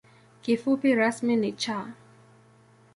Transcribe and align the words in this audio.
Kifupi 0.41 0.95
rasmi 0.95 1.35
ni 1.35 1.51
‘Cha’. 1.51 1.79